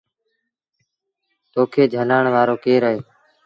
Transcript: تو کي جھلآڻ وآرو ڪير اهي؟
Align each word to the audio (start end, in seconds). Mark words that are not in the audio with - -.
تو 1.51 1.61
کي 1.71 1.83
جھلآڻ 1.93 2.23
وآرو 2.33 2.55
ڪير 2.65 2.81
اهي؟ 2.89 2.99